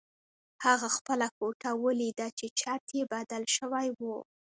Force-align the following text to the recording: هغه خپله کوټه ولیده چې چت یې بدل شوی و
هغه 0.65 0.87
خپله 0.97 1.27
کوټه 1.37 1.69
ولیده 1.83 2.27
چې 2.37 2.45
چت 2.59 2.83
یې 2.97 3.03
بدل 3.13 3.43
شوی 3.55 3.87
و 3.99 4.01